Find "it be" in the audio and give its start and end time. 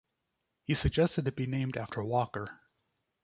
1.27-1.45